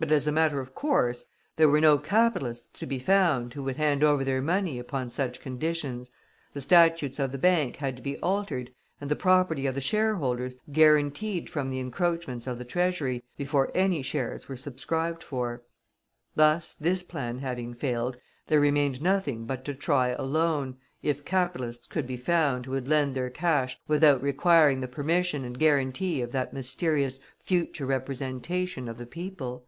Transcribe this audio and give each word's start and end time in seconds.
But, 0.00 0.10
as 0.10 0.26
a 0.26 0.32
matter 0.32 0.58
of 0.58 0.74
course, 0.74 1.26
there 1.54 1.68
were 1.68 1.80
no 1.80 1.96
capitalists 1.96 2.66
to 2.80 2.86
be 2.86 2.98
found 2.98 3.54
who 3.54 3.62
would 3.62 3.76
hand 3.76 4.02
over 4.02 4.24
their 4.24 4.42
money 4.42 4.80
upon 4.80 5.12
such 5.12 5.38
conditions; 5.40 6.10
the 6.52 6.60
statutes 6.60 7.20
of 7.20 7.30
the 7.30 7.38
bank 7.38 7.76
had 7.76 7.94
to 7.94 8.02
be 8.02 8.18
altered, 8.18 8.72
and 9.00 9.08
the 9.08 9.14
property 9.14 9.64
of 9.64 9.76
the 9.76 9.80
shareholders 9.80 10.56
guaranteed 10.72 11.48
from 11.48 11.70
the 11.70 11.78
encroachments 11.78 12.48
of 12.48 12.58
the 12.58 12.64
Treasury, 12.64 13.22
before 13.36 13.70
any 13.76 14.02
shares 14.02 14.48
were 14.48 14.56
subscribed 14.56 15.22
for. 15.22 15.62
Thus, 16.34 16.74
this 16.74 17.04
plan 17.04 17.38
having 17.38 17.72
failed, 17.72 18.16
there 18.48 18.58
remained 18.58 19.02
nothing 19.02 19.44
but 19.46 19.64
to 19.66 19.72
try 19.72 20.08
a 20.08 20.22
loan, 20.22 20.78
if 21.04 21.24
capitalists 21.24 21.86
could 21.86 22.08
be 22.08 22.16
found 22.16 22.66
who 22.66 22.72
would 22.72 22.88
lend 22.88 23.14
their 23.14 23.30
cash 23.30 23.78
without 23.86 24.20
requiring 24.20 24.80
the 24.80 24.88
permission 24.88 25.44
and 25.44 25.60
guarantee 25.60 26.20
of 26.22 26.32
that 26.32 26.52
mysterious 26.52 27.20
"future 27.38 27.86
Representation 27.86 28.88
of 28.88 28.98
the 28.98 29.06
People." 29.06 29.64